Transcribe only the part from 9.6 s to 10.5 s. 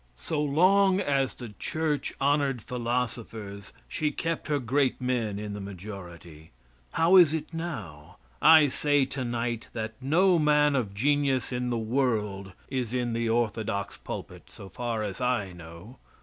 that no